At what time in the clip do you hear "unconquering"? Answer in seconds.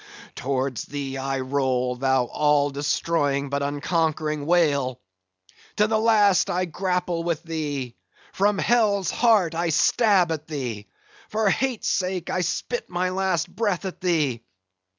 3.61-4.47